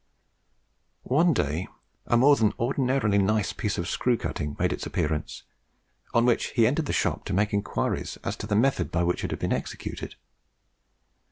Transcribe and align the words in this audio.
One 1.03 1.31
day 1.31 1.67
a 2.07 2.17
more 2.17 2.35
than 2.35 2.53
ordinarily 2.57 3.19
nice 3.19 3.53
piece 3.53 3.77
of 3.77 3.87
screw 3.87 4.17
cutting 4.17 4.55
made 4.57 4.73
its 4.73 4.87
appearance, 4.87 5.43
on 6.11 6.25
which 6.25 6.45
he 6.53 6.65
entered 6.65 6.87
the 6.87 6.91
shop 6.91 7.23
to 7.25 7.33
make 7.35 7.53
inquiries 7.53 8.17
as 8.23 8.35
to 8.37 8.47
the 8.47 8.55
method 8.55 8.89
by 8.91 9.03
which 9.03 9.23
it 9.23 9.29
had 9.29 9.39
been 9.39 9.53
executed. 9.53 10.15